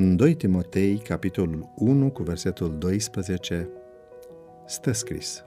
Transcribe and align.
2 0.00 0.34
Timotei, 0.34 0.96
capitolul 0.96 1.72
1, 1.74 2.10
cu 2.10 2.22
versetul 2.22 2.76
12, 2.78 3.68
stă 4.66 4.92
scris 4.92 5.44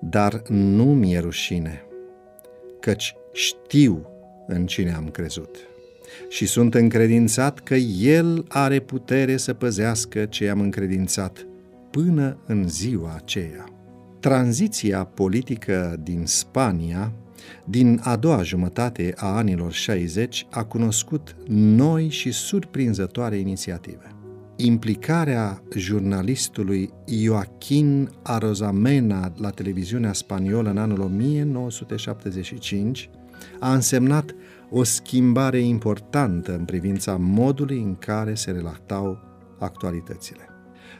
Dar 0.00 0.42
nu 0.48 0.84
mi-e 0.84 1.18
rușine, 1.18 1.82
căci 2.80 3.14
știu 3.32 4.06
în 4.46 4.66
cine 4.66 4.92
am 4.92 5.08
crezut 5.08 5.56
și 6.28 6.46
sunt 6.46 6.74
încredințat 6.74 7.58
că 7.60 7.74
El 8.00 8.44
are 8.48 8.80
putere 8.80 9.36
să 9.36 9.54
păzească 9.54 10.24
ce 10.24 10.48
am 10.48 10.60
încredințat 10.60 11.46
până 11.90 12.38
în 12.46 12.68
ziua 12.68 13.14
aceea. 13.16 13.64
Tranziția 14.20 15.04
politică 15.04 16.00
din 16.02 16.22
Spania, 16.26 17.12
din 17.64 18.00
a 18.02 18.16
doua 18.16 18.42
jumătate 18.42 19.12
a 19.16 19.26
anilor 19.26 19.72
60, 19.72 20.46
a 20.50 20.64
cunoscut 20.64 21.36
noi 21.48 22.08
și 22.08 22.32
surprinzătoare 22.32 23.36
inițiative. 23.36 24.08
Implicarea 24.56 25.62
jurnalistului 25.76 26.90
Joaquin 27.06 28.10
Arozamena 28.22 29.32
la 29.36 29.50
televiziunea 29.50 30.12
spaniolă 30.12 30.70
în 30.70 30.78
anul 30.78 31.00
1975 31.00 33.10
a 33.60 33.72
însemnat 33.72 34.34
o 34.70 34.82
schimbare 34.82 35.58
importantă 35.58 36.54
în 36.54 36.64
privința 36.64 37.16
modului 37.20 37.78
în 37.78 37.96
care 37.96 38.34
se 38.34 38.50
relatau 38.50 39.18
actualitățile. 39.58 40.53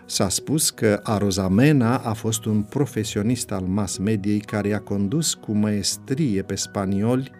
S-a 0.06 0.28
spus 0.28 0.70
că 0.70 1.00
Arozamena 1.02 1.96
a 1.96 2.12
fost 2.12 2.44
un 2.44 2.62
profesionist 2.62 3.52
al 3.52 3.62
mass 3.62 3.96
mediei 3.96 4.40
care 4.40 4.68
i-a 4.68 4.80
condus 4.80 5.34
cu 5.34 5.52
maestrie 5.52 6.42
pe 6.42 6.54
spanioli 6.54 7.30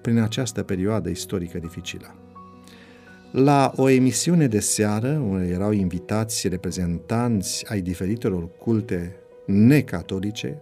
prin 0.00 0.18
această 0.18 0.62
perioadă 0.62 1.08
istorică 1.08 1.58
dificilă. 1.58 2.14
La 3.32 3.72
o 3.76 3.88
emisiune 3.88 4.46
de 4.46 4.60
seară, 4.60 5.08
unde 5.08 5.48
erau 5.48 5.72
invitați 5.72 6.48
reprezentanți 6.48 7.64
ai 7.68 7.80
diferitelor 7.80 8.48
culte 8.58 9.16
necatolice, 9.46 10.60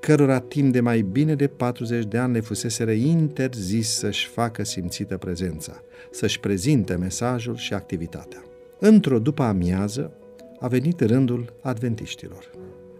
cărora 0.00 0.40
timp 0.40 0.72
de 0.72 0.80
mai 0.80 1.00
bine 1.00 1.34
de 1.34 1.46
40 1.46 2.04
de 2.04 2.18
ani 2.18 2.32
le 2.32 2.40
fusese 2.40 2.92
interzis 2.92 3.88
să-și 3.88 4.26
facă 4.26 4.64
simțită 4.64 5.16
prezența, 5.16 5.82
să-și 6.10 6.40
prezinte 6.40 6.94
mesajul 6.94 7.56
și 7.56 7.74
activitatea. 7.74 8.44
Într-o 8.78 9.18
după 9.18 9.42
amiază, 9.42 10.12
a 10.60 10.68
venit 10.68 11.00
rândul 11.00 11.52
adventiștilor. 11.62 12.50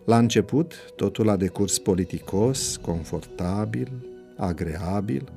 La 0.05 0.19
început, 0.19 0.75
totul 0.97 1.29
a 1.29 1.37
decurs 1.37 1.79
politicos, 1.79 2.77
confortabil, 2.77 3.93
agreabil, 4.37 5.33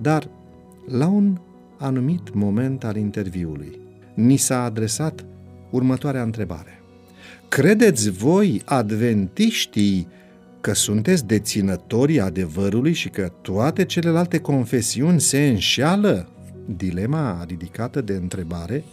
dar 0.00 0.28
la 0.86 1.06
un 1.06 1.38
anumit 1.78 2.34
moment 2.34 2.84
al 2.84 2.96
interviului, 2.96 3.80
ni 4.14 4.36
s-a 4.36 4.62
adresat 4.62 5.24
următoarea 5.70 6.22
întrebare. 6.22 6.82
Credeți 7.48 8.10
voi, 8.10 8.62
adventiștii, 8.64 10.08
că 10.60 10.72
sunteți 10.74 11.26
deținătorii 11.26 12.20
adevărului 12.20 12.92
și 12.92 13.08
că 13.08 13.32
toate 13.42 13.84
celelalte 13.84 14.38
confesiuni 14.38 15.20
se 15.20 15.46
înșeală? 15.46 16.28
Dilema 16.76 17.44
ridicată 17.46 18.00
de 18.00 18.12
întrebare 18.12 18.84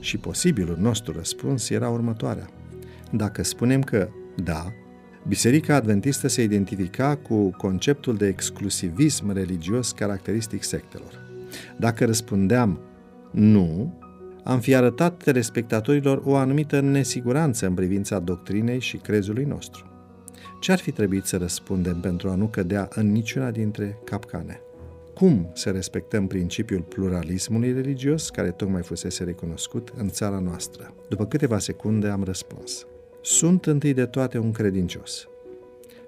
și 0.00 0.18
posibilul 0.18 0.76
nostru 0.80 1.12
răspuns 1.12 1.70
era 1.70 1.88
următoarea. 1.88 2.48
Dacă 3.10 3.42
spunem 3.42 3.82
că 3.82 4.08
da, 4.44 4.72
Biserica 5.28 5.74
Adventistă 5.74 6.28
se 6.28 6.42
identifica 6.42 7.16
cu 7.16 7.50
conceptul 7.50 8.16
de 8.16 8.26
exclusivism 8.26 9.32
religios 9.32 9.92
caracteristic 9.92 10.62
sectelor. 10.62 11.26
Dacă 11.76 12.04
răspundeam 12.04 12.80
nu, 13.30 13.98
am 14.44 14.60
fi 14.60 14.74
arătat 14.74 15.22
telespectatorilor 15.22 16.22
o 16.24 16.36
anumită 16.36 16.80
nesiguranță 16.80 17.66
în 17.66 17.74
privința 17.74 18.18
doctrinei 18.18 18.80
și 18.80 18.96
crezului 18.96 19.44
nostru. 19.44 19.86
Ce 20.60 20.72
ar 20.72 20.78
fi 20.78 20.90
trebuit 20.90 21.24
să 21.24 21.36
răspundem 21.36 22.00
pentru 22.00 22.28
a 22.28 22.34
nu 22.34 22.46
cădea 22.46 22.88
în 22.94 23.12
niciuna 23.12 23.50
dintre 23.50 23.98
capcane? 24.04 24.60
Cum 25.18 25.50
să 25.52 25.70
respectăm 25.70 26.26
principiul 26.26 26.80
pluralismului 26.80 27.72
religios, 27.72 28.30
care 28.30 28.50
tocmai 28.50 28.82
fusese 28.82 29.24
recunoscut 29.24 29.92
în 29.96 30.08
țara 30.08 30.38
noastră? 30.38 30.94
După 31.08 31.26
câteva 31.26 31.58
secunde 31.58 32.08
am 32.08 32.22
răspuns. 32.22 32.86
Sunt 33.22 33.66
întâi 33.66 33.94
de 33.94 34.06
toate 34.06 34.38
un 34.38 34.52
credincios 34.52 35.28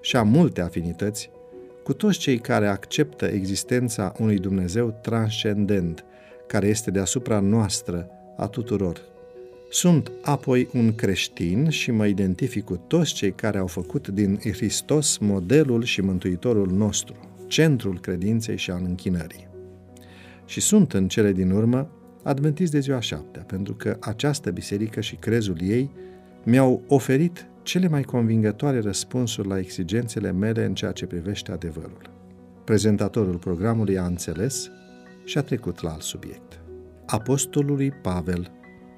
și 0.01 0.15
am 0.15 0.27
multe 0.27 0.61
afinități 0.61 1.29
cu 1.83 1.93
toți 1.93 2.17
cei 2.17 2.37
care 2.39 2.67
acceptă 2.67 3.25
existența 3.25 4.13
unui 4.19 4.37
Dumnezeu 4.37 4.99
transcendent, 5.01 6.05
care 6.47 6.67
este 6.67 6.91
deasupra 6.91 7.39
noastră 7.39 8.09
a 8.37 8.47
tuturor. 8.47 9.01
Sunt 9.69 10.11
apoi 10.21 10.69
un 10.73 10.95
creștin 10.95 11.69
și 11.69 11.91
mă 11.91 12.07
identific 12.07 12.63
cu 12.63 12.83
toți 12.87 13.13
cei 13.13 13.31
care 13.31 13.57
au 13.57 13.67
făcut 13.67 14.07
din 14.07 14.39
Hristos 14.39 15.17
modelul 15.17 15.83
și 15.83 16.01
mântuitorul 16.01 16.71
nostru, 16.71 17.30
centrul 17.51 17.99
credinței 17.99 18.57
și 18.57 18.71
al 18.71 18.81
închinării. 18.83 19.47
Și 20.45 20.61
sunt 20.61 20.93
în 20.93 21.07
cele 21.07 21.31
din 21.31 21.51
urmă 21.51 21.91
adventist 22.23 22.71
de 22.71 22.79
ziua 22.79 22.99
șaptea, 22.99 23.41
pentru 23.41 23.73
că 23.73 23.97
această 23.99 24.51
biserică 24.51 25.01
și 25.01 25.15
crezul 25.15 25.57
ei 25.61 25.91
mi-au 26.43 26.83
oferit 26.87 27.45
cele 27.63 27.87
mai 27.87 28.01
convingătoare 28.01 28.79
răspunsuri 28.79 29.47
la 29.47 29.57
exigențele 29.57 30.31
mele 30.31 30.65
în 30.65 30.73
ceea 30.73 30.91
ce 30.91 31.05
privește 31.05 31.51
adevărul. 31.51 32.09
Prezentatorul 32.63 33.37
programului 33.37 33.97
a 33.97 34.05
înțeles 34.05 34.69
și 35.23 35.37
a 35.37 35.41
trecut 35.41 35.81
la 35.81 35.91
alt 35.91 36.01
subiect. 36.01 36.61
Apostolului 37.05 37.91
Pavel, 37.91 38.51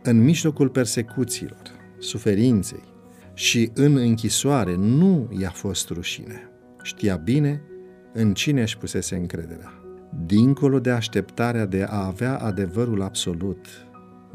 în 0.03 0.23
mijlocul 0.23 0.69
persecuțiilor, 0.69 1.61
suferinței 1.99 2.83
și 3.33 3.71
în 3.73 3.95
închisoare, 3.95 4.75
nu 4.75 5.29
i-a 5.39 5.51
fost 5.51 5.89
rușine. 5.89 6.49
Știa 6.81 7.15
bine 7.15 7.61
în 8.13 8.33
cine 8.33 8.61
își 8.61 8.77
pusese 8.77 9.15
încrederea. 9.15 9.73
Dincolo 10.25 10.79
de 10.79 10.89
așteptarea 10.89 11.65
de 11.65 11.83
a 11.83 12.05
avea 12.05 12.37
adevărul 12.37 13.01
absolut, 13.01 13.65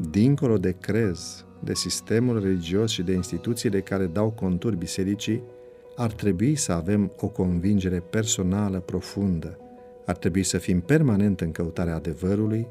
dincolo 0.09 0.57
de 0.57 0.75
crez, 0.79 1.45
de 1.63 1.73
sistemul 1.73 2.41
religios 2.41 2.91
și 2.91 3.03
de 3.03 3.13
instituțiile 3.13 3.81
care 3.81 4.05
dau 4.05 4.29
conturi 4.29 4.77
bisericii, 4.77 5.43
ar 5.95 6.11
trebui 6.11 6.55
să 6.55 6.71
avem 6.71 7.11
o 7.19 7.27
convingere 7.27 7.99
personală 7.99 8.79
profundă. 8.79 9.57
Ar 10.05 10.17
trebui 10.17 10.43
să 10.43 10.57
fim 10.57 10.79
permanent 10.79 11.41
în 11.41 11.51
căutarea 11.51 11.95
adevărului, 11.95 12.67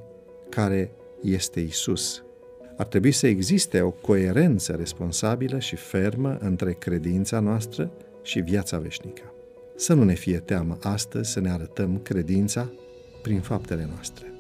care 0.49 0.93
este 1.23 1.61
Isus. 1.61 2.23
Ar 2.77 2.87
trebui 2.87 3.13
să 3.13 3.27
existe 3.27 3.81
o 3.81 3.91
coerență 3.91 4.73
responsabilă 4.73 5.59
și 5.59 5.77
fermă 5.77 6.37
între 6.41 6.73
credința 6.73 7.41
noastră 7.41 7.91
și 8.23 8.41
viața 8.41 8.79
veșnică. 8.79 9.33
Să 9.81 9.95
nu 9.95 10.05
ne 10.05 10.15
fie 10.15 10.39
teamă 10.39 10.79
astăzi 10.83 11.31
să 11.33 11.41
ne 11.41 11.51
arătăm 11.51 12.01
credința 12.03 12.71
prin 13.23 13.41
faptele 13.41 13.89
noastre. 13.93 14.33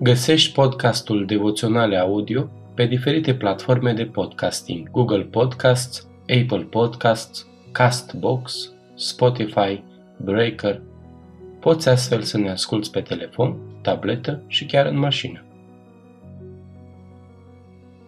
Găsești 0.00 0.52
podcastul 0.52 1.26
Devoționale 1.26 1.96
Audio 1.96 2.50
pe 2.74 2.86
diferite 2.86 3.34
platforme 3.34 3.92
de 3.92 4.04
podcasting, 4.04 4.90
Google 4.90 5.22
Podcasts, 5.22 6.06
Apple 6.20 6.66
Podcasts, 6.70 7.46
Castbox, 7.72 8.72
Spotify, 8.94 9.82
Breaker. 10.16 10.80
Poți 11.60 11.88
astfel 11.88 12.22
să 12.22 12.38
ne 12.38 12.50
asculți 12.50 12.90
pe 12.90 13.00
telefon, 13.00 13.56
tabletă 13.82 14.42
și 14.46 14.66
chiar 14.66 14.86
în 14.86 14.98
mașină. 14.98 15.44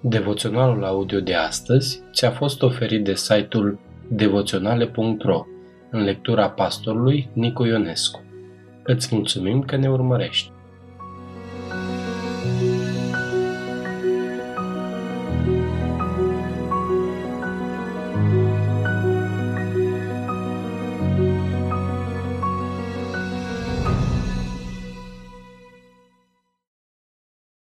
Devoționalul 0.00 0.84
audio 0.84 1.20
de 1.20 1.34
astăzi 1.34 2.02
ți-a 2.12 2.30
fost 2.30 2.62
oferit 2.62 3.04
de 3.04 3.14
site-ul 3.14 3.78
devoționale.ro 4.12 5.44
în 5.90 6.02
lectura 6.02 6.50
pastorului 6.50 7.30
Nicu 7.32 7.64
Ionescu. 7.64 8.22
Îți 8.82 9.14
mulțumim 9.14 9.62
că 9.62 9.76
ne 9.76 9.90
urmărești! 9.90 10.52